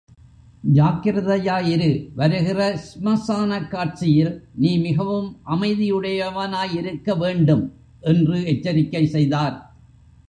ஜாக்கிரதையாயிரு, 0.75 1.89
வருகிற 2.15 2.59
ஸ்மசானக்காட்சியில் 2.87 4.33
நீ 4.55 4.77
மிகவும் 4.77 5.29
அமைதியுடையவனாயிருக்க 5.47 7.17
வேண்டும்! 7.17 7.65
என்று 8.03 8.45
எச்சரிக்கை 8.45 9.05
செய்தார். 9.07 9.57